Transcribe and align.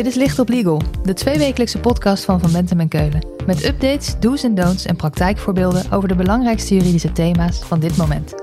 Dit 0.00 0.08
is 0.08 0.14
Licht 0.14 0.38
op 0.38 0.48
Legal, 0.48 0.82
de 1.02 1.12
tweewekelijkse 1.12 1.78
podcast 1.78 2.24
van 2.24 2.40
Van 2.40 2.52
Bentem 2.52 2.80
en 2.80 2.88
Keulen. 2.88 3.26
Met 3.46 3.64
updates, 3.64 4.18
do's 4.20 4.42
en 4.42 4.54
don'ts 4.54 4.86
en 4.86 4.96
praktijkvoorbeelden 4.96 5.92
over 5.92 6.08
de 6.08 6.14
belangrijkste 6.14 6.74
juridische 6.74 7.12
thema's 7.12 7.58
van 7.58 7.80
dit 7.80 7.96
moment. 7.96 8.34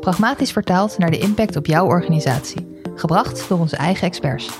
Pragmatisch 0.00 0.52
vertaald 0.52 0.98
naar 0.98 1.10
de 1.10 1.18
impact 1.18 1.56
op 1.56 1.66
jouw 1.66 1.86
organisatie. 1.86 2.80
Gebracht 2.94 3.48
door 3.48 3.58
onze 3.58 3.76
eigen 3.76 4.06
experts. 4.06 4.50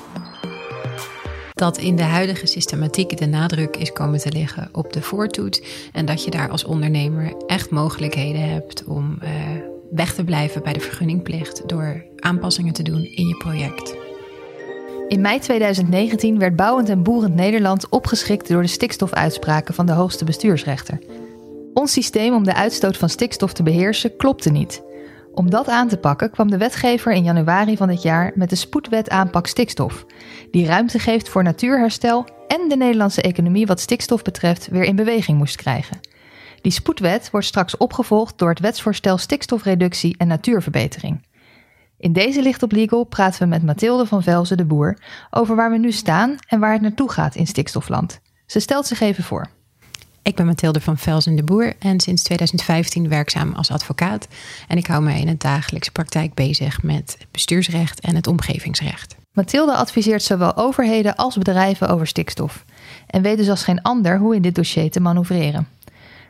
Dat 1.55 1.79
in 1.79 1.97
de 1.97 2.03
huidige 2.03 2.47
systematiek 2.47 3.19
de 3.19 3.27
nadruk 3.27 3.77
is 3.77 3.93
komen 3.93 4.19
te 4.19 4.33
liggen 4.33 4.69
op 4.73 4.93
de 4.93 5.03
voortoets. 5.03 5.63
En 5.93 6.07
dat 6.07 6.25
je 6.25 6.31
daar 6.31 6.51
als 6.51 6.65
ondernemer 6.65 7.35
echt 7.47 7.71
mogelijkheden 7.71 8.49
hebt 8.49 8.85
om 8.85 9.19
uh, 9.23 9.31
weg 9.91 10.15
te 10.15 10.25
blijven 10.25 10.63
bij 10.63 10.73
de 10.73 10.81
vergunningplicht 10.81 11.69
door 11.69 12.05
aanpassingen 12.17 12.73
te 12.73 12.83
doen 12.83 13.03
in 13.03 13.29
je 13.29 13.37
project. 13.37 14.02
In 15.13 15.21
mei 15.21 15.39
2019 15.39 16.39
werd 16.39 16.57
Bouwend 16.57 16.89
en 16.89 17.03
Boerend 17.03 17.35
Nederland 17.35 17.89
opgeschikt 17.89 18.49
door 18.49 18.63
de 18.63 18.69
stikstofuitspraken 18.69 19.75
van 19.75 19.87
de 19.87 19.93
hoogste 19.93 20.25
bestuursrechter. 20.25 20.99
Ons 21.75 21.93
systeem 21.93 22.35
om 22.35 22.45
de 22.45 22.55
uitstoot 22.55 22.97
van 22.97 23.09
stikstof 23.09 23.53
te 23.53 23.63
beheersen 23.63 24.17
klopte 24.17 24.51
niet. 24.51 24.83
Om 25.35 25.51
dat 25.51 25.69
aan 25.69 25.89
te 25.89 25.97
pakken 25.97 26.31
kwam 26.31 26.51
de 26.51 26.57
wetgever 26.57 27.13
in 27.13 27.23
januari 27.23 27.77
van 27.77 27.89
dit 27.89 28.03
jaar 28.03 28.33
met 28.35 28.51
de 28.51 28.57
spoedwet 28.57 29.11
aanpak 29.11 29.47
stikstof, 29.47 30.07
die 30.51 30.67
ruimte 30.67 30.99
geeft 30.99 31.29
voor 31.29 31.43
natuurherstel 31.43 32.27
en 32.49 32.69
de 32.69 32.77
Nederlandse 32.77 33.23
economie 33.23 33.67
wat 33.67 33.81
stikstof 33.81 34.23
betreft 34.23 34.69
weer 34.69 34.85
in 34.85 34.97
beweging 34.97 35.39
moest 35.39 35.57
krijgen. 35.57 36.01
Die 36.61 36.73
spoedwet 36.73 37.31
wordt 37.31 37.47
straks 37.47 37.77
opgevolgd 37.77 38.39
door 38.39 38.49
het 38.49 38.61
wetsvoorstel 38.61 39.19
stikstofreductie 39.19 40.15
en 40.19 40.27
natuurverbetering. 40.27 41.21
In 42.03 42.13
deze 42.13 42.43
Licht 42.43 42.63
op 42.63 42.73
Legal 42.73 43.05
praten 43.05 43.43
we 43.43 43.49
met 43.49 43.63
Mathilde 43.63 44.07
van 44.07 44.23
Velzen 44.23 44.57
de 44.57 44.65
Boer 44.65 44.99
over 45.31 45.57
waar 45.57 45.71
we 45.71 45.79
nu 45.79 45.93
staan 45.93 46.37
en 46.47 46.61
waar 46.61 46.73
het 46.73 46.81
naartoe 46.81 47.11
gaat 47.11 47.35
in 47.35 47.47
stikstofland. 47.47 48.21
Ze 48.47 48.61
stelt 48.61 48.87
zich 48.87 49.01
even 49.01 49.25
voor. 49.25 49.47
Ik 50.23 50.35
ben 50.35 50.47
Mathilde 50.47 50.81
van 50.81 50.99
Velzen 50.99 51.37
de 51.37 51.43
Boer 51.43 51.75
en 51.79 52.01
sinds 52.01 52.23
2015 52.23 53.09
werkzaam 53.09 53.53
als 53.53 53.71
advocaat. 53.71 54.29
En 54.69 54.77
ik 54.77 54.87
hou 54.87 55.03
mij 55.03 55.21
in 55.21 55.29
het 55.29 55.41
dagelijkse 55.41 55.93
praktijk 55.93 56.35
bezig 56.35 56.83
met 56.83 57.17
bestuursrecht 57.31 58.01
en 58.01 58.15
het 58.15 58.27
omgevingsrecht. 58.27 59.17
Mathilde 59.33 59.75
adviseert 59.75 60.23
zowel 60.23 60.57
overheden 60.57 61.17
als 61.17 61.37
bedrijven 61.37 61.89
over 61.89 62.07
stikstof. 62.07 62.65
En 63.07 63.23
weet 63.23 63.37
dus 63.37 63.49
als 63.49 63.65
geen 63.65 63.83
ander 63.83 64.19
hoe 64.19 64.35
in 64.35 64.43
dit 64.43 64.55
dossier 64.55 64.91
te 64.91 65.01
manoeuvreren. 65.01 65.69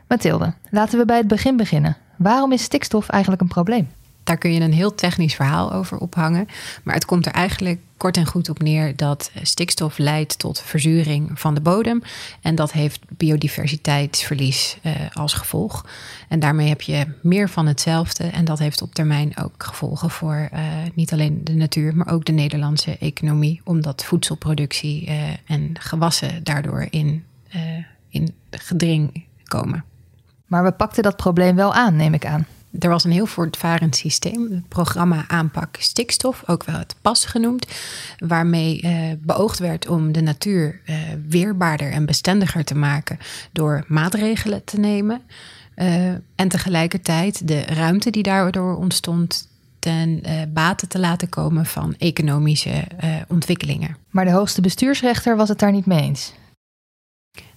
Mathilde, 0.07 0.53
laten 0.69 0.99
we 0.99 1.05
bij 1.05 1.17
het 1.17 1.27
begin 1.27 1.57
beginnen. 1.57 1.97
Waarom 2.17 2.51
is 2.51 2.63
stikstof 2.63 3.09
eigenlijk 3.09 3.41
een 3.41 3.47
probleem? 3.47 3.89
Daar 4.23 4.37
kun 4.37 4.53
je 4.53 4.59
een 4.59 4.73
heel 4.73 4.95
technisch 4.95 5.35
verhaal 5.35 5.73
over 5.73 5.97
ophangen. 5.97 6.47
Maar 6.83 6.95
het 6.95 7.05
komt 7.05 7.25
er 7.25 7.31
eigenlijk 7.31 7.79
kort 7.97 8.17
en 8.17 8.25
goed 8.25 8.49
op 8.49 8.61
neer 8.61 8.95
dat 8.95 9.31
stikstof 9.41 9.97
leidt 9.97 10.39
tot 10.39 10.61
verzuring 10.61 11.39
van 11.39 11.53
de 11.53 11.61
bodem. 11.61 12.01
En 12.41 12.55
dat 12.55 12.71
heeft 12.71 13.01
biodiversiteitsverlies 13.07 14.77
uh, 14.83 14.91
als 15.13 15.33
gevolg. 15.33 15.85
En 16.27 16.39
daarmee 16.39 16.67
heb 16.67 16.81
je 16.81 17.07
meer 17.21 17.49
van 17.49 17.65
hetzelfde. 17.65 18.23
En 18.23 18.45
dat 18.45 18.59
heeft 18.59 18.81
op 18.81 18.93
termijn 18.93 19.37
ook 19.37 19.63
gevolgen 19.63 20.09
voor 20.09 20.49
uh, 20.53 20.59
niet 20.93 21.13
alleen 21.13 21.43
de 21.43 21.53
natuur, 21.53 21.95
maar 21.95 22.13
ook 22.13 22.25
de 22.25 22.31
Nederlandse 22.31 22.97
economie. 22.97 23.61
Omdat 23.63 24.03
voedselproductie 24.03 25.09
en 25.45 25.69
gewassen 25.79 26.43
daardoor 26.43 26.87
in, 26.89 27.23
in 28.09 28.33
gedring 28.49 29.25
komen. 29.43 29.83
Maar 30.45 30.63
we 30.63 30.71
pakten 30.71 31.03
dat 31.03 31.15
probleem 31.15 31.55
wel 31.55 31.73
aan, 31.73 31.95
neem 31.95 32.13
ik 32.13 32.25
aan. 32.25 32.45
Er 32.79 32.89
was 32.89 33.03
een 33.03 33.11
heel 33.11 33.25
voortvarend 33.25 33.95
systeem, 33.95 34.51
het 34.51 34.67
programma 34.67 35.25
aanpak 35.27 35.75
stikstof, 35.79 36.43
ook 36.45 36.63
wel 36.63 36.77
het 36.77 36.95
PAS 37.01 37.25
genoemd, 37.25 37.67
waarmee 38.17 38.81
eh, 38.81 39.11
beoogd 39.19 39.59
werd 39.59 39.87
om 39.87 40.11
de 40.11 40.21
natuur 40.21 40.81
eh, 40.85 40.95
weerbaarder 41.27 41.91
en 41.91 42.05
bestendiger 42.05 42.63
te 42.63 42.75
maken 42.75 43.19
door 43.51 43.83
maatregelen 43.87 44.63
te 44.63 44.79
nemen. 44.79 45.21
Uh, 45.75 46.07
en 46.35 46.47
tegelijkertijd 46.47 47.47
de 47.47 47.61
ruimte 47.61 48.09
die 48.09 48.23
daardoor 48.23 48.75
ontstond 48.75 49.47
ten 49.79 50.21
uh, 50.25 50.41
bate 50.53 50.87
te 50.87 50.99
laten 50.99 51.29
komen 51.29 51.65
van 51.65 51.95
economische 51.97 52.69
uh, 53.03 53.15
ontwikkelingen. 53.27 53.97
Maar 54.09 54.25
de 54.25 54.31
hoogste 54.31 54.61
bestuursrechter 54.61 55.35
was 55.35 55.49
het 55.49 55.59
daar 55.59 55.71
niet 55.71 55.85
mee 55.85 56.01
eens. 56.01 56.33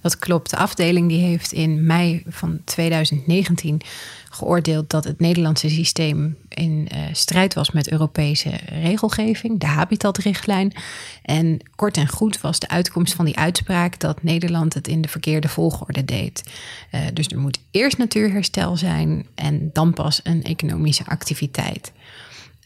Dat 0.06 0.19
klopt. 0.19 0.50
De 0.50 0.56
afdeling 0.56 1.09
die 1.09 1.21
heeft 1.21 1.53
in 1.53 1.87
mei 1.87 2.22
van 2.27 2.61
2019 2.65 3.81
geoordeeld 4.31 4.91
dat 4.91 5.05
het 5.05 5.21
Nederlandse 5.21 5.69
systeem 5.69 6.37
in 6.49 6.89
uh, 6.94 7.00
strijd 7.12 7.55
was 7.55 7.71
met 7.71 7.91
Europese 7.91 8.50
regelgeving, 8.67 9.61
de 9.61 9.67
habitatrichtlijn. 9.67 10.72
En 11.22 11.61
kort 11.77 11.97
en 11.97 12.09
goed 12.09 12.41
was 12.41 12.59
de 12.59 12.69
uitkomst 12.69 13.15
van 13.15 13.25
die 13.25 13.37
uitspraak 13.37 13.99
dat 13.99 14.22
Nederland 14.22 14.75
het 14.75 14.89
in 14.89 15.00
de 15.00 15.09
verkeerde 15.09 15.49
volgorde 15.49 16.05
deed. 16.05 16.43
Uh, 16.94 17.00
dus 17.12 17.27
er 17.27 17.38
moet 17.38 17.59
eerst 17.71 17.99
natuurherstel 17.99 18.77
zijn 18.77 19.27
en 19.34 19.71
dan 19.73 19.93
pas 19.93 20.21
een 20.23 20.43
economische 20.43 21.06
activiteit. 21.06 21.93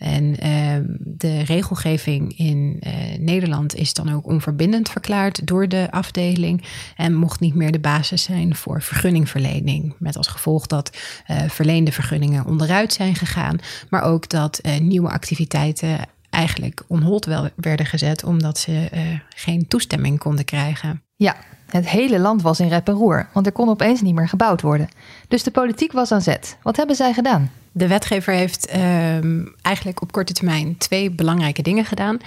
En 0.00 0.46
uh, 0.46 0.74
de 0.98 1.40
regelgeving 1.42 2.38
in 2.38 2.80
uh, 2.80 2.92
Nederland 3.18 3.74
is 3.74 3.94
dan 3.94 4.12
ook 4.12 4.26
onverbindend 4.26 4.88
verklaard 4.88 5.46
door 5.46 5.68
de 5.68 5.88
afdeling 5.90 6.64
en 6.96 7.14
mocht 7.14 7.40
niet 7.40 7.54
meer 7.54 7.72
de 7.72 7.78
basis 7.78 8.22
zijn 8.22 8.54
voor 8.54 8.82
vergunningverlening. 8.82 9.94
Met 9.98 10.16
als 10.16 10.26
gevolg 10.26 10.66
dat 10.66 10.96
uh, 11.30 11.40
verleende 11.48 11.92
vergunningen 11.92 12.46
onderuit 12.46 12.92
zijn 12.92 13.14
gegaan, 13.14 13.58
maar 13.90 14.02
ook 14.02 14.28
dat 14.28 14.60
nieuwe 14.80 15.10
activiteiten 15.10 15.98
eigenlijk 16.30 16.82
onhold 16.86 17.28
werden 17.56 17.86
gezet 17.86 18.24
omdat 18.24 18.58
ze 18.58 18.88
geen 19.28 19.68
toestemming 19.68 20.18
konden 20.18 20.44
krijgen. 20.44 21.02
Ja, 21.16 21.36
het 21.70 21.88
hele 21.88 22.18
land 22.18 22.42
was 22.42 22.60
in 22.60 22.68
rep 22.68 22.88
en 22.88 22.94
roer, 22.94 23.28
want 23.32 23.46
er 23.46 23.52
kon 23.52 23.68
opeens 23.68 24.00
niet 24.00 24.14
meer 24.14 24.28
gebouwd 24.28 24.60
worden. 24.60 24.88
Dus 25.28 25.42
de 25.42 25.50
politiek 25.50 25.92
was 25.92 26.12
aan 26.12 26.22
zet. 26.22 26.56
Wat 26.62 26.76
hebben 26.76 26.96
zij 26.96 27.12
gedaan? 27.12 27.50
De 27.72 27.86
wetgever 27.86 28.32
heeft 28.32 28.74
uh, 28.74 29.14
eigenlijk 29.62 30.02
op 30.02 30.12
korte 30.12 30.32
termijn 30.32 30.78
twee 30.78 31.10
belangrijke 31.10 31.62
dingen 31.62 31.84
gedaan. 31.84 32.18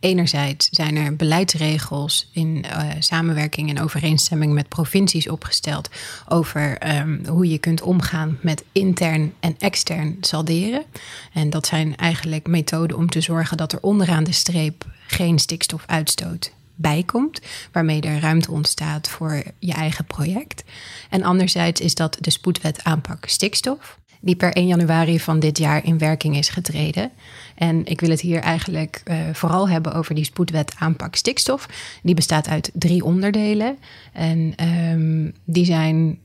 Enerzijds 0.00 0.68
zijn 0.70 0.96
er 0.96 1.16
beleidsregels 1.16 2.30
in 2.32 2.64
uh, 2.66 2.82
samenwerking 2.98 3.70
en 3.70 3.80
overeenstemming 3.80 4.52
met 4.52 4.68
provincies 4.68 5.28
opgesteld 5.28 5.88
over 6.28 6.96
um, 6.96 7.26
hoe 7.26 7.48
je 7.48 7.58
kunt 7.58 7.82
omgaan 7.82 8.38
met 8.40 8.64
intern 8.72 9.32
en 9.40 9.54
extern 9.58 10.16
salderen. 10.20 10.84
En 11.32 11.50
dat 11.50 11.66
zijn 11.66 11.96
eigenlijk 11.96 12.46
methoden 12.46 12.96
om 12.96 13.08
te 13.08 13.20
zorgen 13.20 13.56
dat 13.56 13.72
er 13.72 13.78
onderaan 13.80 14.24
de 14.24 14.32
streep 14.32 14.84
geen 15.06 15.38
stikstofuitstoot 15.38 16.52
bijkomt, 16.82 17.40
waarmee 17.72 18.00
er 18.00 18.20
ruimte 18.20 18.50
ontstaat 18.50 19.08
voor 19.08 19.42
je 19.58 19.72
eigen 19.72 20.04
project. 20.04 20.64
En 21.10 21.22
anderzijds 21.22 21.80
is 21.80 21.94
dat 21.94 22.16
de 22.20 22.30
spoedwet 22.30 22.84
aanpak 22.84 23.24
stikstof 23.26 24.00
die 24.22 24.36
per 24.36 24.52
1 24.52 24.66
januari 24.66 25.20
van 25.20 25.38
dit 25.38 25.58
jaar 25.58 25.84
in 25.84 25.98
werking 25.98 26.36
is 26.36 26.48
getreden. 26.48 27.10
En 27.54 27.84
ik 27.84 28.00
wil 28.00 28.10
het 28.10 28.20
hier 28.20 28.40
eigenlijk 28.40 29.02
uh, 29.04 29.16
vooral 29.32 29.68
hebben 29.68 29.94
over 29.94 30.14
die 30.14 30.24
spoedwet 30.24 30.74
aanpak 30.78 31.14
stikstof. 31.14 31.68
Die 32.02 32.14
bestaat 32.14 32.48
uit 32.48 32.70
drie 32.74 33.04
onderdelen. 33.04 33.78
En 34.12 34.54
um, 34.68 35.32
die 35.44 35.64
zijn 35.64 36.18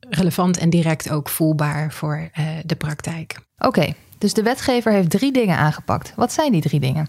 relevant 0.00 0.58
en 0.58 0.70
direct 0.70 1.10
ook 1.10 1.28
voelbaar 1.28 1.92
voor 1.92 2.30
uh, 2.38 2.46
de 2.64 2.76
praktijk. 2.76 3.40
Oké, 3.58 3.94
dus 4.18 4.34
de 4.34 4.42
wetgever 4.42 4.92
heeft 4.92 5.10
drie 5.10 5.32
dingen 5.32 5.56
aangepakt. 5.56 6.12
Wat 6.16 6.32
zijn 6.32 6.52
die 6.52 6.60
drie 6.60 6.80
dingen? 6.80 7.08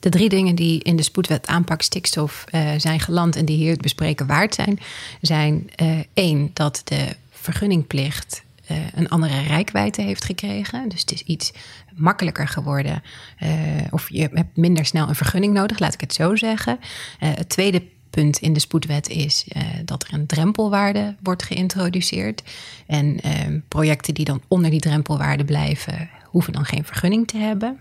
De 0.00 0.08
drie 0.08 0.28
dingen 0.28 0.54
die 0.54 0.82
in 0.82 0.96
de 0.96 1.02
spoedwet 1.02 1.46
aanpak 1.46 1.82
stikstof 1.82 2.44
uh, 2.54 2.70
zijn 2.76 3.00
geland 3.00 3.36
en 3.36 3.44
die 3.44 3.56
hier 3.56 3.70
het 3.70 3.80
bespreken 3.80 4.26
waard 4.26 4.54
zijn, 4.54 4.78
zijn 5.20 5.70
één 6.14 6.50
dat 6.52 6.80
de 6.84 7.16
vergunningplicht 7.30 8.42
uh, 8.70 8.76
een 8.94 9.08
andere 9.08 9.40
rijkwijde 9.42 10.02
heeft 10.02 10.24
gekregen. 10.24 10.88
Dus 10.88 11.00
het 11.00 11.12
is 11.12 11.22
iets 11.22 11.52
makkelijker 11.94 12.48
geworden. 12.48 13.02
Of 13.90 14.08
je 14.10 14.28
hebt 14.32 14.56
minder 14.56 14.84
snel 14.84 15.08
een 15.08 15.14
vergunning 15.14 15.52
nodig, 15.52 15.78
laat 15.78 15.94
ik 15.94 16.00
het 16.00 16.14
zo 16.14 16.36
zeggen. 16.36 16.78
Het 17.18 17.48
tweede 17.48 17.82
punt 18.10 18.38
in 18.38 18.52
de 18.52 18.60
spoedwet 18.60 19.08
is 19.08 19.46
dat 19.84 20.02
er 20.02 20.14
een 20.14 20.26
drempelwaarde 20.26 21.16
wordt 21.22 21.42
geïntroduceerd. 21.42 22.42
En 22.86 23.20
projecten 23.68 24.14
die 24.14 24.24
dan 24.24 24.42
onder 24.48 24.70
die 24.70 24.80
drempelwaarde 24.80 25.44
blijven, 25.44 26.10
hoeven 26.24 26.52
dan 26.52 26.64
geen 26.64 26.84
vergunning 26.84 27.26
te 27.26 27.36
hebben. 27.36 27.78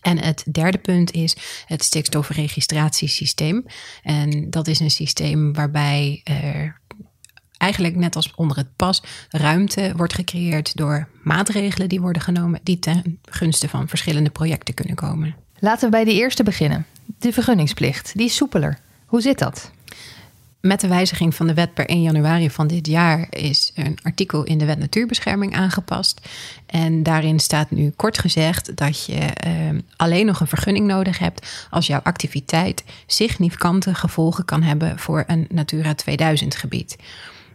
En 0.00 0.18
het 0.18 0.44
derde 0.52 0.78
punt 0.78 1.12
is 1.12 1.36
het 1.66 1.84
stikstofregistratiesysteem. 1.84 3.64
En 4.02 4.50
dat 4.50 4.66
is 4.66 4.80
een 4.80 4.90
systeem 4.90 5.52
waarbij 5.52 6.20
er 6.24 6.80
eigenlijk 7.58 7.96
net 7.96 8.16
als 8.16 8.34
onder 8.34 8.56
het 8.56 8.76
pas 8.76 9.02
ruimte 9.28 9.92
wordt 9.96 10.14
gecreëerd 10.14 10.76
door 10.76 11.08
maatregelen 11.22 11.88
die 11.88 12.00
worden 12.00 12.22
genomen 12.22 12.60
die 12.62 12.78
ten 12.78 13.18
gunste 13.22 13.68
van 13.68 13.88
verschillende 13.88 14.30
projecten 14.30 14.74
kunnen 14.74 14.94
komen. 14.94 15.36
Laten 15.58 15.84
we 15.84 15.90
bij 15.90 16.04
de 16.04 16.12
eerste 16.12 16.42
beginnen. 16.42 16.86
De 17.04 17.32
vergunningsplicht, 17.32 18.12
die 18.16 18.26
is 18.26 18.36
soepeler. 18.36 18.78
Hoe 19.06 19.20
zit 19.20 19.38
dat? 19.38 19.70
Met 20.60 20.80
de 20.80 20.88
wijziging 20.88 21.34
van 21.34 21.46
de 21.46 21.54
wet 21.54 21.74
per 21.74 21.86
1 21.86 22.02
januari 22.02 22.50
van 22.50 22.66
dit 22.66 22.86
jaar 22.86 23.26
is 23.30 23.72
een 23.74 23.98
artikel 24.02 24.44
in 24.44 24.58
de 24.58 24.64
wet 24.64 24.78
natuurbescherming 24.78 25.54
aangepast. 25.54 26.20
En 26.66 27.02
daarin 27.02 27.38
staat 27.38 27.70
nu 27.70 27.90
kort 27.90 28.18
gezegd 28.18 28.76
dat 28.76 29.04
je 29.04 29.18
eh, 29.18 29.52
alleen 29.96 30.26
nog 30.26 30.40
een 30.40 30.46
vergunning 30.46 30.86
nodig 30.86 31.18
hebt 31.18 31.66
als 31.70 31.86
jouw 31.86 32.00
activiteit 32.02 32.84
significante 33.06 33.94
gevolgen 33.94 34.44
kan 34.44 34.62
hebben 34.62 34.98
voor 34.98 35.24
een 35.26 35.46
Natura 35.50 35.94
2000 35.94 36.54
gebied. 36.54 36.96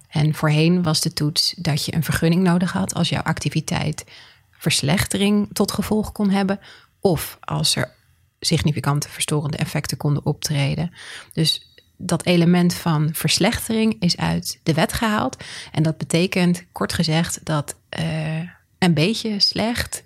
En 0.09 0.33
voorheen 0.33 0.83
was 0.83 1.01
de 1.01 1.13
toets 1.13 1.53
dat 1.57 1.85
je 1.85 1.95
een 1.95 2.03
vergunning 2.03 2.43
nodig 2.43 2.71
had 2.71 2.93
als 2.93 3.09
jouw 3.09 3.21
activiteit 3.21 4.05
verslechtering 4.51 5.49
tot 5.53 5.71
gevolg 5.71 6.11
kon 6.11 6.29
hebben 6.29 6.59
of 6.99 7.37
als 7.41 7.75
er 7.75 7.91
significante 8.39 9.09
verstorende 9.09 9.57
effecten 9.57 9.97
konden 9.97 10.25
optreden. 10.25 10.91
Dus 11.33 11.72
dat 11.97 12.25
element 12.25 12.73
van 12.73 13.09
verslechtering 13.13 13.95
is 13.99 14.17
uit 14.17 14.59
de 14.63 14.73
wet 14.73 14.93
gehaald. 14.93 15.43
En 15.71 15.83
dat 15.83 15.97
betekent, 15.97 16.65
kort 16.71 16.93
gezegd, 16.93 17.39
dat 17.43 17.75
uh, 17.99 18.39
een 18.77 18.93
beetje 18.93 19.39
slecht 19.39 20.03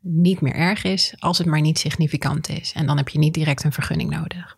niet 0.00 0.40
meer 0.40 0.54
erg 0.54 0.84
is 0.84 1.14
als 1.18 1.38
het 1.38 1.46
maar 1.46 1.60
niet 1.60 1.78
significant 1.78 2.48
is. 2.48 2.72
En 2.72 2.86
dan 2.86 2.96
heb 2.96 3.08
je 3.08 3.18
niet 3.18 3.34
direct 3.34 3.64
een 3.64 3.72
vergunning 3.72 4.10
nodig. 4.10 4.56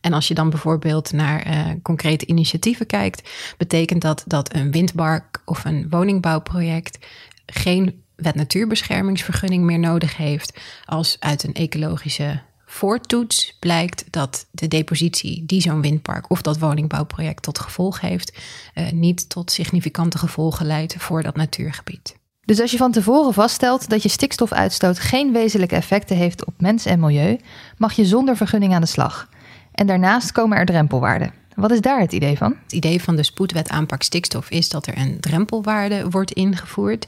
En 0.00 0.12
als 0.12 0.28
je 0.28 0.34
dan 0.34 0.50
bijvoorbeeld 0.50 1.12
naar 1.12 1.46
uh, 1.46 1.72
concrete 1.82 2.26
initiatieven 2.26 2.86
kijkt, 2.86 3.30
betekent 3.56 4.02
dat 4.02 4.24
dat 4.26 4.54
een 4.54 4.70
windpark 4.70 5.42
of 5.44 5.64
een 5.64 5.86
woningbouwproject 5.90 7.06
geen 7.46 8.02
wet 8.16 8.34
natuurbeschermingsvergunning 8.34 9.64
meer 9.64 9.78
nodig 9.78 10.16
heeft 10.16 10.60
als 10.84 11.16
uit 11.20 11.42
een 11.42 11.54
ecologische 11.54 12.42
voortoets 12.72 13.56
blijkt 13.58 14.04
dat 14.10 14.46
de 14.50 14.68
depositie 14.68 15.42
die 15.46 15.60
zo'n 15.60 15.80
windpark 15.80 16.30
of 16.30 16.42
dat 16.42 16.58
woningbouwproject 16.58 17.42
tot 17.42 17.58
gevolg 17.58 18.00
heeft, 18.00 18.38
uh, 18.74 18.90
niet 18.90 19.28
tot 19.28 19.50
significante 19.50 20.18
gevolgen 20.18 20.66
leidt 20.66 20.94
voor 20.98 21.22
dat 21.22 21.36
natuurgebied. 21.36 22.16
Dus 22.44 22.60
als 22.60 22.70
je 22.70 22.76
van 22.76 22.92
tevoren 22.92 23.32
vaststelt 23.32 23.88
dat 23.88 24.02
je 24.02 24.08
stikstofuitstoot 24.08 24.98
geen 24.98 25.32
wezenlijke 25.32 25.74
effecten 25.74 26.16
heeft 26.16 26.44
op 26.44 26.54
mens 26.58 26.84
en 26.84 27.00
milieu, 27.00 27.38
mag 27.78 27.92
je 27.92 28.04
zonder 28.04 28.36
vergunning 28.36 28.74
aan 28.74 28.80
de 28.80 28.86
slag. 28.86 29.28
En 29.72 29.86
daarnaast 29.86 30.32
komen 30.32 30.58
er 30.58 30.66
drempelwaarden. 30.66 31.41
Wat 31.54 31.70
is 31.70 31.80
daar 31.80 32.00
het 32.00 32.12
idee 32.12 32.36
van? 32.36 32.56
Het 32.62 32.72
idee 32.72 33.02
van 33.02 33.16
de 33.16 33.22
spoedwet 33.22 33.68
aanpak 33.68 34.02
stikstof 34.02 34.50
is 34.50 34.68
dat 34.68 34.86
er 34.86 34.98
een 34.98 35.20
drempelwaarde 35.20 36.10
wordt 36.10 36.32
ingevoerd. 36.32 37.06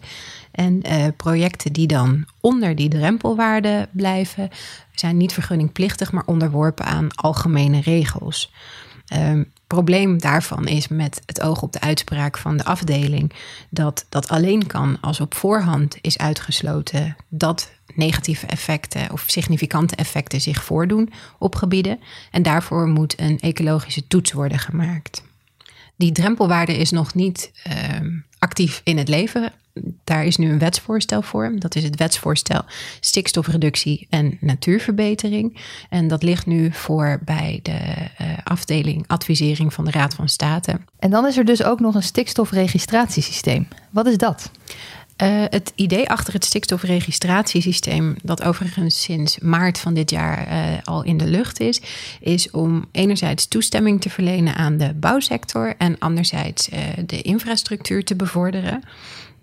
En 0.50 0.81
uh, 0.87 1.06
projecten 1.17 1.73
die 1.73 1.87
dan 1.87 2.25
onder 2.41 2.75
die 2.75 2.88
drempelwaarde 2.88 3.88
blijven, 3.93 4.50
zijn 4.93 5.17
niet 5.17 5.32
vergunningplichtig, 5.32 6.12
maar 6.12 6.26
onderworpen 6.26 6.85
aan 6.85 7.14
algemene 7.14 7.81
regels. 7.81 8.52
Um, 9.17 9.52
probleem 9.67 10.19
daarvan 10.19 10.67
is 10.67 10.88
met 10.88 11.23
het 11.26 11.41
oog 11.41 11.62
op 11.62 11.73
de 11.73 11.81
uitspraak 11.81 12.38
van 12.38 12.56
de 12.56 12.64
afdeling 12.64 13.32
dat 13.70 14.06
dat 14.08 14.29
alleen 14.29 14.67
kan 14.67 15.00
als 15.00 15.20
op 15.20 15.35
voorhand 15.35 15.99
is 16.00 16.19
uitgesloten 16.19 17.17
dat 17.29 17.73
negatieve 17.96 18.46
effecten 18.46 19.11
of 19.12 19.25
significante 19.26 19.96
effecten 19.96 20.41
zich 20.41 20.64
voordoen 20.64 21.12
op 21.38 21.55
gebieden. 21.55 22.00
En 22.31 22.43
daarvoor 22.43 22.87
moet 22.87 23.20
een 23.20 23.41
ecologische 23.41 24.06
toets 24.06 24.32
worden 24.32 24.58
gemaakt. 24.58 25.23
Die 25.96 26.12
drempelwaarde 26.12 26.76
is 26.76 26.91
nog 26.91 27.14
niet 27.14 27.52
uh, 27.67 27.75
actief 28.38 28.81
in 28.85 28.99
het 28.99 29.08
leven 29.08 29.52
daar 30.05 30.25
is 30.25 30.37
nu 30.37 30.50
een 30.50 30.58
wetsvoorstel 30.58 31.23
voor. 31.23 31.52
Dat 31.58 31.75
is 31.75 31.82
het 31.82 31.96
wetsvoorstel 31.96 32.64
stikstofreductie 33.00 34.06
en 34.11 34.37
natuurverbetering. 34.41 35.61
En 35.91 36.08
dat 36.08 36.23
ligt 36.23 36.46
nu 36.46 36.73
voor 36.73 37.20
bij 37.25 37.61
de 37.62 37.73
uh, 37.73 38.29
afdeling 38.44 39.05
advisering 39.06 39.73
van 39.73 39.85
de 39.85 39.91
Raad 39.91 40.14
van 40.14 40.29
State. 40.29 40.81
En 40.99 41.11
dan 41.11 41.26
is 41.26 41.37
er 41.37 41.44
dus 41.44 41.62
ook 41.62 41.81
nog 41.81 41.94
een 41.94 42.02
stikstofregistratiesysteem. 42.02 43.69
Wat 43.91 44.06
is 44.06 44.17
dat? 44.17 44.50
Uh, 45.22 45.44
het 45.49 45.72
idee 45.75 46.08
achter 46.08 46.32
het 46.32 46.44
stikstofregistratiesysteem, 46.44 48.16
dat 48.22 48.43
overigens 48.43 49.02
sinds 49.02 49.38
maart 49.38 49.78
van 49.78 49.94
dit 49.94 50.11
jaar 50.11 50.49
uh, 50.49 50.78
al 50.84 51.02
in 51.02 51.16
de 51.16 51.26
lucht 51.26 51.61
is, 51.61 51.81
is 52.20 52.50
om 52.50 52.84
enerzijds 52.93 53.49
toestemming 53.49 54.00
te 54.00 54.11
verlenen 54.11 54.55
aan 54.55 54.76
de 54.76 54.94
bouwsector 54.94 55.75
en 55.78 55.99
anderzijds 55.99 56.69
uh, 56.69 56.78
de 57.06 57.22
infrastructuur 57.22 58.05
te 58.05 58.16
bevorderen. 58.16 58.82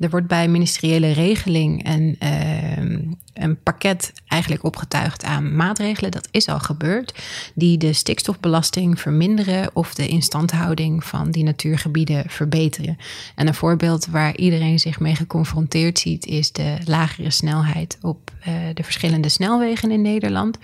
Er 0.01 0.09
wordt 0.09 0.27
bij 0.27 0.47
ministeriële 0.47 1.11
regeling 1.11 1.87
een, 1.87 2.15
uh, 2.23 2.99
een 3.33 3.61
pakket 3.63 4.13
eigenlijk 4.27 4.63
opgetuigd 4.63 5.23
aan 5.23 5.55
maatregelen. 5.55 6.11
Dat 6.11 6.27
is 6.31 6.47
al 6.47 6.59
gebeurd. 6.59 7.21
Die 7.55 7.77
de 7.77 7.93
stikstofbelasting 7.93 8.99
verminderen 8.99 9.69
of 9.73 9.93
de 9.93 10.07
instandhouding 10.07 11.03
van 11.03 11.31
die 11.31 11.43
natuurgebieden 11.43 12.23
verbeteren. 12.27 12.97
En 13.35 13.47
een 13.47 13.53
voorbeeld 13.53 14.05
waar 14.05 14.35
iedereen 14.35 14.79
zich 14.79 14.99
mee 14.99 15.15
geconfronteerd 15.15 15.99
ziet, 15.99 16.25
is 16.25 16.51
de 16.51 16.77
lagere 16.85 17.29
snelheid 17.29 17.97
op 18.01 18.31
uh, 18.47 18.53
de 18.73 18.83
verschillende 18.83 19.29
snelwegen 19.29 19.91
in 19.91 20.01
Nederland. 20.01 20.57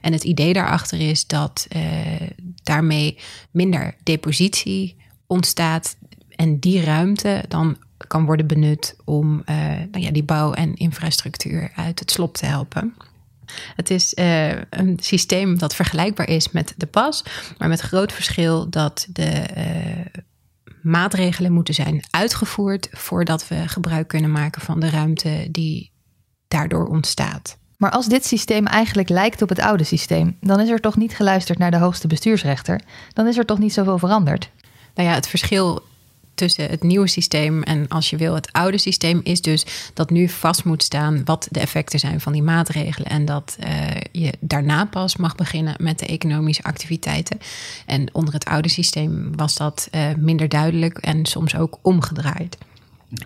En 0.00 0.12
het 0.12 0.24
idee 0.24 0.52
daarachter 0.52 1.00
is 1.00 1.26
dat 1.26 1.66
uh, 1.76 1.82
daarmee 2.62 3.18
minder 3.50 3.94
depositie 4.02 4.96
ontstaat 5.26 5.96
en 6.36 6.58
die 6.58 6.80
ruimte 6.80 7.44
dan 7.48 7.76
kan 7.96 8.24
worden 8.24 8.46
benut 8.46 8.96
om 9.04 9.42
uh, 9.46 9.56
nou 9.90 10.04
ja, 10.04 10.10
die 10.10 10.24
bouw 10.24 10.52
en 10.52 10.74
infrastructuur 10.74 11.70
uit 11.76 11.98
het 11.98 12.10
slop 12.10 12.36
te 12.36 12.46
helpen. 12.46 12.94
Het 13.76 13.90
is 13.90 14.14
uh, 14.14 14.48
een 14.50 14.98
systeem 15.00 15.58
dat 15.58 15.74
vergelijkbaar 15.74 16.28
is 16.28 16.50
met 16.50 16.74
de 16.76 16.86
pas, 16.86 17.24
maar 17.58 17.68
met 17.68 17.80
groot 17.80 18.12
verschil 18.12 18.70
dat 18.70 19.06
de 19.12 19.44
uh, 19.56 20.22
maatregelen 20.82 21.52
moeten 21.52 21.74
zijn 21.74 22.02
uitgevoerd 22.10 22.88
voordat 22.92 23.48
we 23.48 23.68
gebruik 23.68 24.08
kunnen 24.08 24.32
maken 24.32 24.62
van 24.62 24.80
de 24.80 24.90
ruimte 24.90 25.48
die 25.50 25.92
daardoor 26.48 26.86
ontstaat. 26.86 27.58
Maar 27.76 27.90
als 27.90 28.06
dit 28.06 28.26
systeem 28.26 28.66
eigenlijk 28.66 29.08
lijkt 29.08 29.42
op 29.42 29.48
het 29.48 29.60
oude 29.60 29.84
systeem, 29.84 30.36
dan 30.40 30.60
is 30.60 30.68
er 30.68 30.80
toch 30.80 30.96
niet 30.96 31.16
geluisterd 31.16 31.58
naar 31.58 31.70
de 31.70 31.76
hoogste 31.76 32.06
bestuursrechter? 32.06 32.80
Dan 33.12 33.26
is 33.26 33.38
er 33.38 33.44
toch 33.44 33.58
niet 33.58 33.72
zoveel 33.72 33.98
veranderd? 33.98 34.50
Nou 34.94 35.08
ja, 35.08 35.14
het 35.14 35.28
verschil 35.28 35.82
tussen 36.36 36.70
het 36.70 36.82
nieuwe 36.82 37.08
systeem 37.08 37.62
en 37.62 37.88
als 37.88 38.10
je 38.10 38.16
wil 38.16 38.34
het 38.34 38.52
oude 38.52 38.78
systeem 38.78 39.20
is 39.22 39.40
dus 39.40 39.66
dat 39.94 40.10
nu 40.10 40.28
vast 40.28 40.64
moet 40.64 40.82
staan 40.82 41.24
wat 41.24 41.48
de 41.50 41.60
effecten 41.60 41.98
zijn 41.98 42.20
van 42.20 42.32
die 42.32 42.42
maatregelen 42.42 43.08
en 43.08 43.24
dat 43.24 43.56
uh, 43.60 43.86
je 44.12 44.32
daarna 44.40 44.84
pas 44.84 45.16
mag 45.16 45.34
beginnen 45.34 45.74
met 45.78 45.98
de 45.98 46.06
economische 46.06 46.62
activiteiten. 46.62 47.38
En 47.86 48.14
onder 48.14 48.34
het 48.34 48.44
oude 48.44 48.68
systeem 48.68 49.36
was 49.36 49.54
dat 49.54 49.88
uh, 49.90 50.14
minder 50.16 50.48
duidelijk 50.48 50.98
en 50.98 51.26
soms 51.26 51.56
ook 51.56 51.78
omgedraaid. 51.82 52.58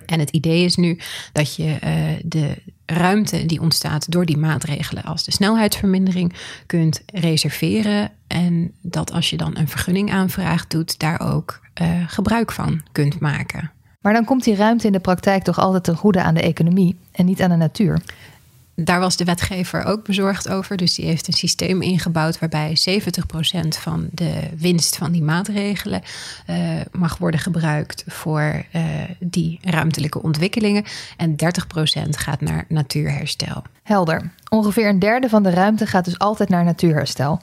En 0.07 0.21
het 0.21 0.31
idee 0.31 0.65
is 0.65 0.77
nu 0.77 0.99
dat 1.33 1.55
je 1.57 1.65
uh, 1.65 2.21
de 2.25 2.57
ruimte 2.87 3.47
die 3.47 3.61
ontstaat 3.61 4.13
door 4.13 4.27
die 4.27 4.37
maatregelen 4.37 5.05
als 5.05 5.25
de 5.25 5.33
snelheidsvermindering 5.33 6.33
kunt 6.67 7.03
reserveren. 7.07 8.11
En 8.31 8.73
dat 8.81 9.13
als 9.13 9.31
je 9.31 9.37
dan 9.37 9.57
een 9.57 9.69
vergunning 9.69 10.13
aanvraagt 10.13 10.71
doet, 10.71 10.99
daar 10.99 11.21
ook 11.21 11.61
uh, 11.83 11.89
gebruik 12.07 12.53
van 12.53 12.83
kunt 12.93 13.21
maken. 13.21 13.71
Maar 14.01 14.13
dan 14.13 14.25
komt 14.25 14.45
die 14.45 14.55
ruimte 14.55 14.87
in 14.87 14.93
de 14.93 15.01
praktijk 15.01 15.43
toch 15.43 15.59
altijd 15.59 15.85
ten 15.85 15.97
goede 15.97 16.23
aan 16.23 16.35
de 16.35 16.43
economie 16.43 16.97
en 17.13 17.27
niet 17.27 17.43
aan 17.43 17.51
de 17.51 17.57
natuur. 17.57 18.03
Daar 18.75 19.01
was 19.01 19.17
de 19.17 19.25
wetgever 19.25 19.85
ook 19.85 20.05
bezorgd 20.05 20.49
over. 20.49 20.77
Dus 20.77 20.95
die 20.95 21.05
heeft 21.05 21.27
een 21.27 21.33
systeem 21.33 21.83
ingebouwd 21.83 22.39
waarbij 22.39 22.77
70% 22.91 23.69
van 23.69 24.09
de 24.13 24.49
winst 24.57 24.97
van 24.97 25.13
die 25.13 25.23
maatregelen 25.23 26.03
uh, 26.51 26.57
mag 26.93 27.19
worden 27.19 27.41
gebruikt 27.41 28.05
voor 28.07 28.65
uh, 28.73 28.83
die 29.19 29.59
ruimtelijke 29.63 30.23
ontwikkelingen. 30.23 30.85
En 31.17 31.31
30% 31.31 31.37
gaat 32.09 32.41
naar 32.41 32.65
natuurherstel. 32.69 33.63
Helder. 33.83 34.33
Ongeveer 34.49 34.89
een 34.89 34.99
derde 34.99 35.29
van 35.29 35.43
de 35.43 35.51
ruimte 35.51 35.87
gaat 35.87 36.05
dus 36.05 36.19
altijd 36.19 36.49
naar 36.49 36.65
natuurherstel. 36.65 37.41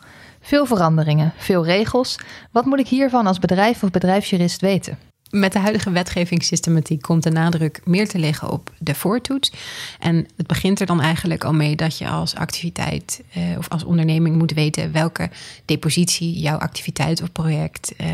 Veel 0.48 0.66
veranderingen, 0.66 1.34
veel 1.38 1.66
regels. 1.66 2.20
Wat 2.52 2.66
moet 2.66 2.80
ik 2.80 2.88
hiervan 2.88 3.28
als 3.28 3.40
bedrijf 3.40 3.84
of 3.84 3.92
bedrijfsjurist 3.92 4.62
weten? 4.62 4.98
Met 5.30 5.52
de 5.52 5.60
huidige 5.60 5.92
wetgevingssystematiek 5.92 7.02
komt 7.02 7.24
de 7.24 7.32
nadruk 7.32 7.82
meer 7.86 8.08
te 8.08 8.20
liggen 8.20 8.50
op 8.50 8.72
de 8.80 8.96
voortoets. 8.96 9.52
En 10.00 10.28
het 10.36 10.48
begint 10.48 10.80
er 10.80 10.86
dan 10.86 11.02
eigenlijk 11.02 11.44
al 11.44 11.54
mee 11.54 11.76
dat 11.76 11.98
je 11.98 12.08
als 12.08 12.36
activiteit 12.36 13.24
uh, 13.38 13.58
of 13.58 13.70
als 13.70 13.84
onderneming 13.84 14.36
moet 14.36 14.54
weten 14.54 14.92
welke 14.92 15.30
depositie 15.66 16.40
jouw 16.40 16.58
activiteit 16.58 17.22
of 17.22 17.32
project 17.32 17.94
uh, 18.02 18.08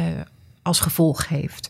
als 0.61 0.79
gevolg 0.79 1.27
heeft. 1.27 1.69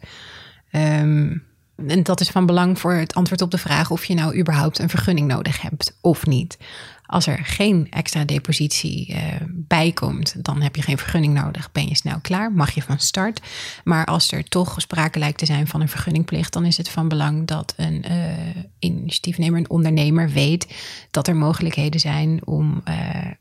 Um, 0.72 1.44
en 1.76 2.04
dat 2.04 2.20
is 2.20 2.30
van 2.30 2.46
belang 2.46 2.80
voor 2.80 2.94
het 2.94 3.16
antwoord 3.16 3.42
op 3.42 3.52
de 3.52 3.58
vraag 3.58 3.92
of 3.92 4.06
je 4.06 4.14
nou 4.14 4.40
überhaupt 4.40 4.80
een 4.80 4.90
vergunning 4.90 5.28
nodig 5.28 5.62
hebt 5.62 5.98
of 6.02 6.26
niet. 6.26 6.58
Als 7.06 7.28
er 7.28 7.40
geen 7.46 7.88
extra 7.90 8.26
depositie 8.26 9.10
uh, 9.10 9.18
bij 9.48 9.92
komt, 9.92 10.44
dan 10.44 10.62
heb 10.62 10.76
je 10.76 10.82
geen 10.82 10.98
vergunning 10.98 11.34
nodig. 11.34 11.72
Ben 11.72 11.88
je 11.88 11.96
snel 11.96 12.20
klaar, 12.22 12.52
mag 12.52 12.72
je 12.72 12.82
van 12.82 13.00
start. 13.00 13.42
Maar 13.84 14.06
als 14.06 14.32
er 14.32 14.44
toch 14.44 14.82
sprake 14.82 15.20
lijkt 15.20 15.38
te 15.38 15.46
zijn 15.46 15.68
van 15.68 15.82
een 15.82 15.90
vergunningplicht, 15.90 16.54
dan 16.54 16.66
is 16.66 16.78
het 16.78 16.90
van 16.90 17.08
belang 17.08 17.48
dat 17.48 17.74
een 17.78 18.06
uh, 18.12 18.64
initiatiefnemer, 18.80 19.60
een 19.60 19.70
ondernemer 19.70 20.30
weet 20.30 20.76
dat 21.12 21.28
er 21.28 21.36
mogelijkheden 21.36 22.00
zijn 22.00 22.46
om 22.46 22.82
uh, 22.88 22.96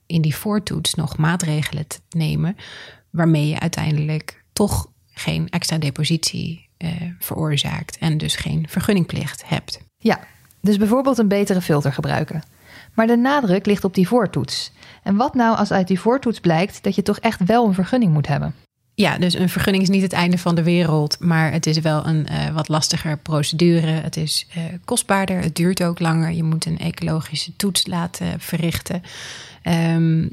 in 0.07 0.23
die 0.23 0.37
voortoets 0.37 0.95
nog 0.95 1.17
maatregelen 1.17 1.87
te 1.87 1.99
nemen 2.11 2.57
waarmee 3.11 3.49
je 3.49 3.61
uiteindelijk 3.61 4.45
toch 4.53 4.91
geen 5.13 5.49
extra 5.49 5.79
depositie 5.79 6.69
uh, 6.83 6.91
veroorzaakt 7.19 7.99
en 7.99 8.19
dus 8.19 8.37
geen 8.37 8.67
vergunningplicht 8.69 9.49
hebt. 9.49 9.81
Ja, 9.99 10.21
dus 10.61 10.77
bijvoorbeeld 10.77 11.19
een 11.19 11.29
betere 11.29 11.61
filter 11.61 11.93
gebruiken. 11.93 12.43
Maar 12.95 13.07
de 13.07 13.17
nadruk 13.17 13.67
ligt 13.67 13.85
op 13.85 13.95
die 13.95 14.09
voortoets. 14.09 14.73
En 15.03 15.17
wat 15.17 15.35
nou 15.35 15.57
als 15.57 15.73
uit 15.73 15.89
die 15.89 16.01
voortoets 16.01 16.41
blijkt 16.41 16.83
dat 16.83 16.95
je 16.95 17.03
toch 17.03 17.19
echt 17.19 17.45
wel 17.45 17.67
een 17.67 17.75
vergunning 17.75 18.13
moet 18.13 18.27
hebben? 18.27 18.55
Ja, 18.95 19.19
dus 19.19 19.35
een 19.35 19.49
vergunning 19.49 19.83
is 19.83 19.91
niet 19.91 20.03
het 20.03 20.13
einde 20.13 20.39
van 20.39 20.55
de 20.55 20.63
wereld, 20.63 21.17
maar 21.21 21.53
het 21.53 21.67
is 21.67 21.79
wel 21.79 22.07
een 22.07 22.27
uh, 22.31 22.55
wat 22.55 22.69
lastiger 22.69 23.19
procedure. 23.19 23.87
Het 23.87 24.17
is 24.17 24.47
uh, 24.57 24.63
kostbaarder, 24.85 25.43
het 25.43 25.57
duurt 25.57 25.83
ook 25.83 25.99
langer. 25.99 26.31
Je 26.31 26.43
moet 26.43 26.67
een 26.67 26.79
ecologische 26.79 27.57
toets 27.57 27.87
laten 27.87 28.41
verrichten. 28.41 29.03
Um, 29.65 30.33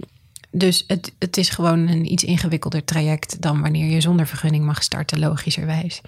dus 0.51 0.83
het, 0.87 1.11
het 1.19 1.37
is 1.37 1.49
gewoon 1.49 1.87
een 1.87 2.11
iets 2.11 2.23
ingewikkelder 2.23 2.83
traject 2.83 3.41
dan 3.41 3.61
wanneer 3.61 3.89
je 3.89 4.01
zonder 4.01 4.27
vergunning 4.27 4.65
mag 4.65 4.83
starten, 4.83 5.19
logischerwijs. 5.19 6.01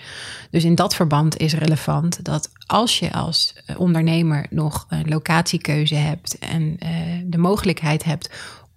Dus 0.49 0.63
in 0.63 0.75
dat 0.75 0.95
verband 0.95 1.37
is 1.37 1.53
relevant 1.53 2.23
dat 2.23 2.49
als 2.65 2.99
je 2.99 3.11
als 3.11 3.55
eh, 3.65 3.79
ondernemer 3.79 4.45
nog 4.49 4.85
een 4.89 5.09
locatiekeuze 5.09 5.95
hebt 5.95 6.39
en 6.39 6.61
uh, 6.61 6.89
de 7.25 7.37
mogelijkheid 7.37 8.03
hebt 8.03 8.29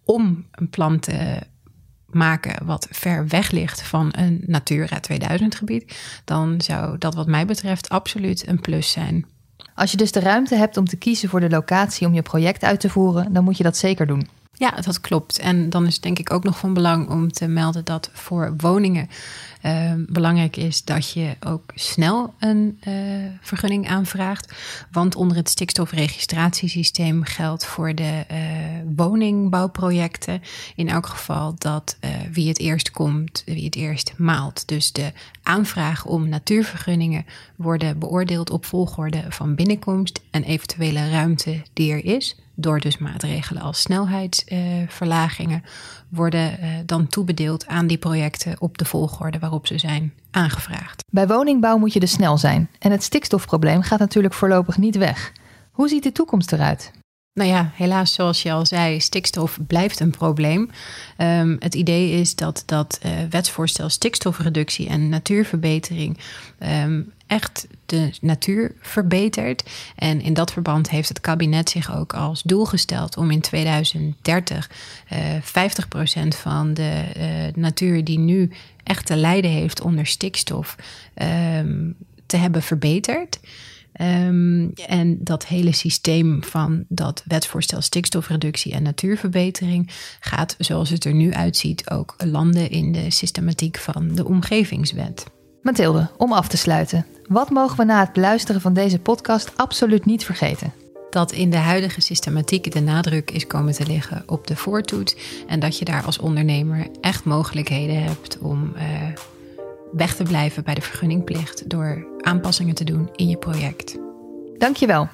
om 0.05 0.47
een 0.51 0.71
plan 0.71 0.99
te 0.99 1.39
maken 2.07 2.67
wat 2.67 2.89
ver 2.91 3.29
weg 3.29 3.51
ligt 3.51 3.83
van 3.83 4.13
een 4.17 4.43
Natura 4.47 5.01
2000 5.01 5.55
gebied, 5.55 5.97
dan 6.25 6.61
zou 6.61 6.99
dat 6.99 7.15
wat 7.15 7.27
mij 7.27 7.47
betreft 7.47 7.89
absoluut 7.89 8.49
een 8.49 8.61
plus 8.61 8.91
zijn. 8.91 9.27
Als 9.75 9.91
je 9.91 9.97
dus 9.97 10.13
de 10.13 10.21
ruimte 10.21 10.55
hebt 10.55 10.77
om 10.77 10.85
te 10.85 10.97
kiezen 10.97 11.29
voor 11.29 11.41
de 11.41 11.51
locatie 11.51 12.07
om 12.07 12.15
je 12.15 12.23
project 12.23 12.65
uit 12.65 12.81
te 12.81 12.91
voeren, 12.91 13.33
dan 13.33 13.45
moet 13.45 13.57
je 13.57 13.63
dat 13.63 13.77
zeker 13.77 14.07
doen. 14.07 14.29
Ja, 14.57 14.71
dat 14.71 15.01
klopt. 15.01 15.39
En 15.39 15.71
dan 15.71 15.87
is 15.87 15.95
het 15.95 16.03
denk 16.03 16.19
ik 16.19 16.33
ook 16.33 16.45
nog 16.45 16.59
van 16.59 16.75
belang 16.75 17.09
om 17.09 17.33
te 17.33 17.47
melden 17.47 17.85
dat 17.85 18.11
voor 18.13 18.55
woningen 18.57 19.09
uh, 19.63 19.93
belangrijk 19.97 20.57
is 20.57 20.85
dat 20.85 21.13
je 21.13 21.37
ook 21.47 21.73
snel 21.75 22.35
een 22.39 22.81
uh, 22.89 22.95
vergunning 23.41 23.89
aanvraagt. 23.89 24.53
Want 24.91 25.15
onder 25.15 25.37
het 25.37 25.49
stikstofregistratiesysteem 25.49 27.23
geldt 27.23 27.67
voor 27.67 27.95
de 27.95 28.25
uh, 28.31 28.39
woningbouwprojecten 28.97 30.43
in 30.75 30.89
elk 30.89 31.07
geval 31.07 31.55
dat 31.59 31.97
wie 32.33 32.49
het 32.49 32.59
eerst 32.59 32.91
komt, 32.91 33.43
wie 33.47 33.65
het 33.65 33.77
eerst 33.77 34.13
maalt. 34.17 34.69
Dus 34.69 34.93
de 34.93 35.13
aanvraag 35.43 36.05
om 36.05 36.29
natuurvergunningen 36.29 37.27
worden 37.57 37.99
beoordeeld 37.99 38.51
op 38.51 38.65
volgorde 38.65 39.25
van 39.29 39.55
binnenkomst 39.55 40.21
en 40.31 40.43
eventuele 40.43 41.11
ruimte 41.11 41.63
die 41.73 41.93
er 41.93 42.05
is 42.05 42.37
door 42.55 42.81
dus 42.81 42.99
maatregelen 42.99 43.63
als 43.63 43.81
snelheidsverlagingen, 43.81 45.65
worden 46.09 46.59
uh, 46.61 46.69
dan 46.87 47.07
toebedeeld 47.07 47.67
aan 47.67 47.87
die 47.87 47.99
projecten 47.99 48.61
op 48.61 48.79
de 48.79 48.85
volgorde 48.85 49.39
waarop 49.39 49.67
ze 49.67 49.79
zijn 49.79 50.13
aangevraagd. 50.31 51.05
Bij 51.11 51.27
woningbouw 51.27 51.79
moet 51.79 51.93
je 51.93 52.01
dus 52.01 52.13
snel 52.13 52.39
zijn. 52.39 52.71
En 52.79 52.91
het 52.91 53.03
stikstofprobleem 53.03 53.83
gaat 53.83 53.99
natuurlijk 53.99 54.35
voorlopig 54.35 54.79
niet 54.79 54.97
weg. 54.97 55.33
Hoe 55.71 55.89
ziet 55.89 56.03
de 56.03 56.13
toekomst 56.13 56.53
eruit? 56.53 56.93
Nou 57.35 57.51
ja, 57.51 57.71
helaas, 57.75 58.13
zoals 58.13 58.43
je 58.43 58.53
al 58.53 58.67
zei, 58.67 59.01
stikstof 59.01 59.59
blijft 59.67 60.01
een 60.01 60.11
probleem. 60.11 60.71
Um, 61.19 61.57
het 61.59 61.75
idee 61.75 62.11
is 62.11 62.35
dat 62.35 62.63
dat 62.67 63.01
uh, 63.07 63.13
wetsvoorstel 63.31 63.89
stikstofreductie 63.89 64.89
en 64.89 65.09
natuurverbetering 65.09 66.19
um, 66.85 67.13
echt 67.27 67.67
de 67.87 68.11
natuur 68.21 68.75
verbetert. 68.81 69.71
En 69.97 70.21
in 70.21 70.35
dat 70.35 70.53
verband 70.53 70.91
heeft 70.91 71.09
het 71.09 71.21
kabinet 71.21 71.71
zich 71.71 71.97
ook 71.97 72.15
als 72.15 72.43
doel 72.43 72.65
gesteld 72.65 73.17
om 73.17 73.31
in 73.31 73.41
2030 73.41 74.71
uh, 75.13 75.19
50% 76.27 76.29
van 76.29 76.75
de 76.75 77.03
uh, 77.17 77.63
natuur 77.63 78.05
die 78.05 78.19
nu 78.19 78.51
echt 78.85 79.07
te 79.07 79.17
lijden 79.17 79.51
heeft 79.51 79.81
onder 79.81 80.07
stikstof 80.07 80.77
um, 81.59 81.97
te 82.27 82.37
hebben 82.37 82.63
verbeterd. 82.63 83.39
Um, 84.01 84.73
en 84.73 85.19
dat 85.21 85.47
hele 85.47 85.73
systeem 85.73 86.43
van 86.43 86.85
dat 86.89 87.23
wetsvoorstel 87.27 87.81
stikstofreductie 87.81 88.73
en 88.73 88.83
natuurverbetering 88.83 89.91
gaat, 90.21 90.55
zoals 90.59 90.91
het 90.91 91.05
er 91.05 91.15
nu 91.15 91.33
uitziet, 91.33 91.91
ook 91.91 92.15
landen 92.25 92.71
in 92.71 92.93
de 92.93 93.11
systematiek 93.11 93.79
van 93.79 94.15
de 94.15 94.25
omgevingswet. 94.25 95.25
Mathilde, 95.63 96.11
om 96.17 96.33
af 96.33 96.49
te 96.49 96.57
sluiten. 96.57 97.07
Wat 97.29 97.51
mogen 97.51 97.77
we 97.77 97.85
na 97.85 98.01
het 98.01 98.13
beluisteren 98.13 98.61
van 98.61 98.75
deze 98.75 98.99
podcast 98.99 99.53
absoluut 99.57 100.05
niet 100.05 100.25
vergeten? 100.25 100.73
Dat 101.11 101.33
in 101.33 101.51
de 101.51 101.57
huidige 101.57 102.01
systematiek 102.01 102.73
de 102.73 102.81
nadruk 102.81 103.31
is 103.31 103.47
komen 103.47 103.73
te 103.73 103.87
liggen 103.87 104.23
op 104.27 104.47
de 104.47 104.57
voortoets. 104.57 105.17
En 105.47 105.61
dat 105.61 105.79
je 105.79 105.85
daar 105.85 106.05
als 106.05 106.19
ondernemer 106.19 106.87
echt 107.01 107.25
mogelijkheden 107.25 108.03
hebt 108.03 108.39
om 108.39 108.73
uh, 108.77 108.83
weg 109.97 110.15
te 110.15 110.23
blijven 110.23 110.65
bij 110.65 110.75
de 110.75 110.81
vergunningplicht 110.81 111.71
door 111.71 112.07
aanpassingen 112.21 112.75
te 112.75 112.85
doen 112.85 113.09
in 113.17 113.29
je 113.29 113.37
project. 113.37 113.99
Dankjewel. 114.59 115.09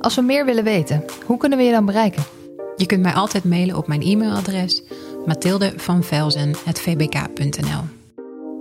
Als 0.00 0.14
we 0.14 0.22
meer 0.22 0.44
willen 0.44 0.64
weten, 0.64 1.04
hoe 1.26 1.36
kunnen 1.36 1.58
we 1.58 1.64
je 1.64 1.72
dan 1.72 1.86
bereiken? 1.86 2.22
Je 2.76 2.86
kunt 2.86 3.02
mij 3.02 3.12
altijd 3.12 3.44
mailen 3.44 3.76
op 3.76 3.86
mijn 3.86 4.02
e-mailadres 4.02 4.82
mathildevanvelzen.vbk.nl 5.26 7.82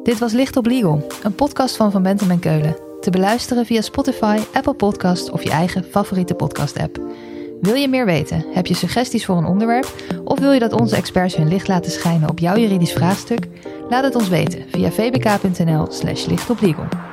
Dit 0.04 0.20
was 0.20 0.32
Licht 0.32 0.58
op 0.58 0.66
Legal, 0.66 1.08
een 1.24 1.36
podcast 1.36 1.76
van 1.76 1.92
Van 1.92 2.04
Bentem 2.04 2.32
en 2.32 2.40
Keulen. 2.40 2.76
Te 3.00 3.10
beluisteren 3.10 3.66
via 3.66 3.82
Spotify, 3.82 4.40
Apple 4.54 4.74
Podcast 4.74 5.32
of 5.32 5.44
je 5.44 5.50
eigen 5.50 5.84
favoriete 5.84 6.34
podcast-app. 6.34 7.00
Wil 7.62 7.74
je 7.74 7.88
meer 7.88 8.06
weten? 8.06 8.46
Heb 8.54 8.66
je 8.66 8.74
suggesties 8.74 9.26
voor 9.26 9.38
een 9.38 9.46
onderwerp? 9.46 9.94
Of 10.24 10.40
wil 10.40 10.52
je 10.52 10.60
dat 10.60 10.74
onze 10.74 10.96
experts 10.96 11.36
hun 11.36 11.48
licht 11.48 11.68
laten 11.68 11.92
schijnen 11.92 12.30
op 12.30 12.40
jouw 12.40 12.58
juridisch 12.58 12.94
vraagstuk? 12.94 13.48
Laat 13.92 14.04
het 14.04 14.16
ons 14.16 14.30
weten 14.30 14.64
via 14.70 14.92
vbk.nl/slash 14.92 16.26
lichtoplegal. 16.26 17.11